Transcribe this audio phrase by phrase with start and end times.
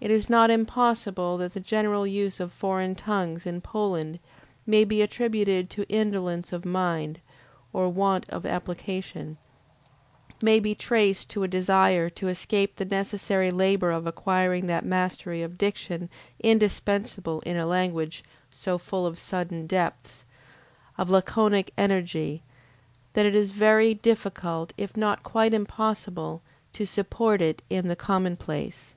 [0.00, 4.18] It is not impossible that the general use of foreign tongues in Poland
[4.66, 7.20] may be attributed to indolence of mind
[7.72, 9.36] or want of application;
[10.40, 15.42] may be traced to a desire to escape the necessary labor of acquiring that mastery
[15.42, 16.08] of diction
[16.42, 20.24] indispensable in a language so full of sudden depths,
[20.96, 22.42] of laconic energy,
[23.12, 26.42] that it is very difficult, if not quite impossible,
[26.72, 28.96] to support in it the commonplace.